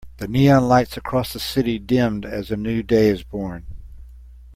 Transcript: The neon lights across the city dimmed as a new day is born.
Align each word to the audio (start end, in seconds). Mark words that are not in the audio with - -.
The 0.17 0.27
neon 0.27 0.67
lights 0.67 0.97
across 0.97 1.31
the 1.31 1.39
city 1.39 1.77
dimmed 1.77 2.25
as 2.25 2.49
a 2.49 2.57
new 2.57 2.81
day 2.81 3.09
is 3.09 3.21
born. 3.21 3.67